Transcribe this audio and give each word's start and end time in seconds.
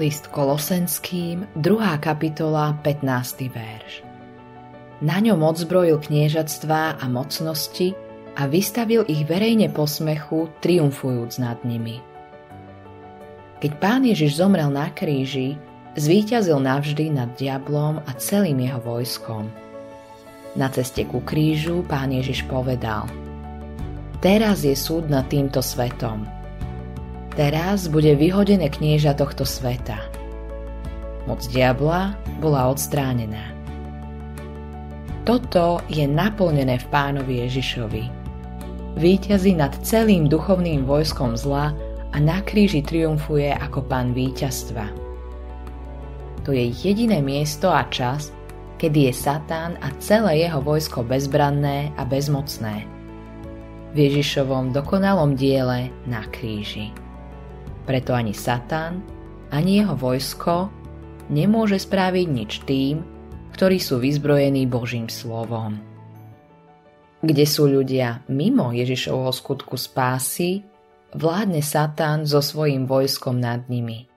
List 0.00 0.32
Kolosenským, 0.32 1.44
2. 1.60 1.76
kapitola, 2.00 2.72
15. 2.80 3.52
verš. 3.52 4.00
Na 5.04 5.20
ňom 5.20 5.36
odzbrojil 5.44 6.00
kniežatstva 6.00 6.96
a 6.96 7.04
mocnosti 7.04 7.92
a 8.32 8.48
vystavil 8.48 9.04
ich 9.04 9.28
verejne 9.28 9.68
posmechu, 9.68 10.48
triumfujúc 10.64 11.44
nad 11.44 11.60
nimi. 11.68 12.00
Keď 13.60 13.72
pán 13.76 14.08
Ježiš 14.08 14.40
zomrel 14.40 14.72
na 14.72 14.88
kríži, 14.88 15.60
zvíťazil 16.00 16.64
navždy 16.64 17.12
nad 17.12 17.36
diablom 17.36 18.00
a 18.00 18.10
celým 18.16 18.56
jeho 18.56 18.80
vojskom. 18.80 19.52
Na 20.56 20.72
ceste 20.72 21.04
ku 21.04 21.20
krížu 21.20 21.84
pán 21.84 22.08
Ježiš 22.08 22.48
povedal 22.48 23.04
Teraz 24.24 24.64
je 24.64 24.72
súd 24.72 25.12
nad 25.12 25.28
týmto 25.28 25.60
svetom– 25.60 26.24
Teraz 27.38 27.86
bude 27.86 28.18
vyhodené 28.18 28.66
knieža 28.66 29.14
tohto 29.14 29.46
sveta. 29.46 30.02
Moc 31.30 31.46
diabla 31.46 32.18
bola 32.42 32.66
odstránená. 32.72 33.54
Toto 35.22 35.78
je 35.86 36.08
naplnené 36.10 36.82
v 36.82 36.86
pánovi 36.90 37.46
Ježišovi. 37.46 38.04
Výťazí 38.98 39.54
nad 39.54 39.70
celým 39.86 40.26
duchovným 40.26 40.82
vojskom 40.82 41.38
zla 41.38 41.70
a 42.10 42.16
na 42.18 42.42
kríži 42.42 42.82
triumfuje 42.82 43.54
ako 43.54 43.86
pán 43.86 44.10
víťazstva. 44.10 44.90
To 46.42 46.50
je 46.50 46.66
jediné 46.72 47.22
miesto 47.22 47.70
a 47.70 47.86
čas, 47.92 48.34
kedy 48.82 49.06
je 49.06 49.12
Satán 49.14 49.78
a 49.84 49.94
celé 50.02 50.42
jeho 50.48 50.58
vojsko 50.64 51.06
bezbranné 51.06 51.94
a 51.94 52.02
bezmocné. 52.02 52.88
V 53.92 53.96
Ježišovom 54.08 54.74
dokonalom 54.74 55.38
diele 55.38 55.94
na 56.08 56.26
kríži. 56.26 56.90
Preto 57.88 58.12
ani 58.12 58.36
Satan, 58.36 59.00
ani 59.50 59.82
jeho 59.82 59.96
vojsko 59.96 60.70
nemôže 61.30 61.78
spraviť 61.80 62.26
nič 62.28 62.52
tým, 62.66 63.02
ktorí 63.54 63.78
sú 63.82 63.98
vyzbrojení 63.98 64.66
Božím 64.66 65.10
slovom. 65.10 65.78
Kde 67.20 67.44
sú 67.44 67.68
ľudia 67.68 68.24
mimo 68.32 68.72
Ježišovho 68.72 69.28
skutku 69.28 69.76
spásy, 69.76 70.64
vládne 71.12 71.60
Satan 71.60 72.24
so 72.24 72.40
svojím 72.40 72.88
vojskom 72.88 73.36
nad 73.36 73.68
nimi. 73.68 74.08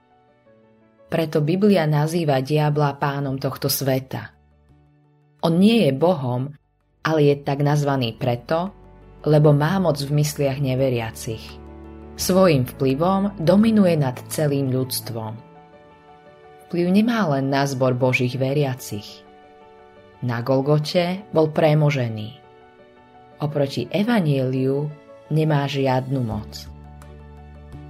Preto 1.12 1.44
Biblia 1.44 1.84
nazýva 1.84 2.40
diabla 2.40 2.96
pánom 2.96 3.36
tohto 3.38 3.68
sveta. 3.68 4.32
On 5.44 5.52
nie 5.52 5.84
je 5.84 5.92
Bohom, 5.92 6.50
ale 7.04 7.20
je 7.28 7.36
tak 7.44 7.60
nazvaný 7.60 8.16
preto, 8.16 8.72
lebo 9.28 9.52
má 9.52 9.76
moc 9.76 10.00
v 10.00 10.24
mysliach 10.24 10.58
neveriacich. 10.58 11.63
Svojím 12.14 12.62
vplyvom 12.62 13.42
dominuje 13.42 13.98
nad 13.98 14.14
celým 14.30 14.70
ľudstvom. 14.70 15.34
Vplyv 16.70 16.86
nemá 16.94 17.26
len 17.34 17.50
na 17.50 17.66
zbor 17.66 17.98
Božích 17.98 18.38
veriacich. 18.38 19.26
Na 20.22 20.38
Golgote 20.38 21.26
bol 21.34 21.50
premožený. 21.50 22.38
Oproti 23.42 23.90
evanieliu 23.90 24.86
nemá 25.34 25.66
žiadnu 25.66 26.22
moc. 26.22 26.70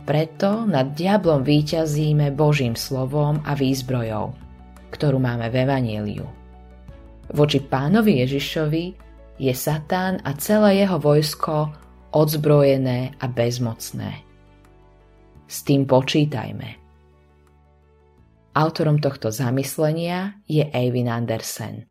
Preto 0.09 0.65
nad 0.65 0.97
diablom 0.97 1.45
výťazíme 1.45 2.33
Božím 2.33 2.77
slovom 2.77 3.45
a 3.45 3.53
výzbrojou, 3.53 4.33
ktorú 4.89 5.21
máme 5.21 5.53
v 5.53 5.69
evanieliu. 5.69 6.27
Voči 7.29 7.61
pánovi 7.61 8.25
Ježišovi 8.25 8.85
je 9.37 9.53
Satán 9.53 10.25
a 10.25 10.33
celé 10.37 10.85
jeho 10.85 10.97
vojsko 10.97 11.84
odzbrojené 12.15 13.19
a 13.19 13.27
bezmocné. 13.27 14.23
S 15.51 15.67
tým 15.67 15.85
počítajme. 15.85 16.79
Autorom 18.55 19.03
tohto 19.03 19.35
zamyslenia 19.35 20.39
je 20.47 20.63
Eivin 20.63 21.11
Andersen. 21.11 21.91